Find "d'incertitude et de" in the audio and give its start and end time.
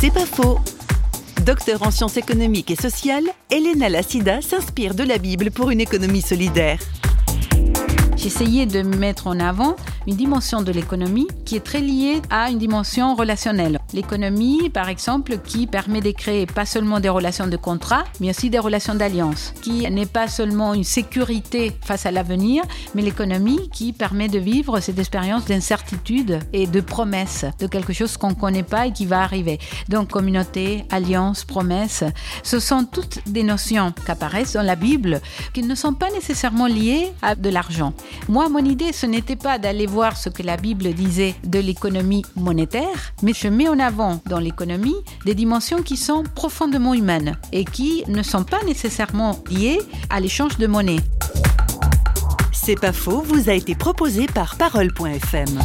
25.46-26.80